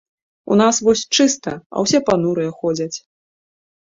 У 0.53 0.55
нас 0.61 0.79
вось 0.85 1.01
чыста, 1.17 1.51
а 1.75 1.83
ўсе 1.85 1.99
панурыя 2.07 2.51
ходзяць. 2.61 2.97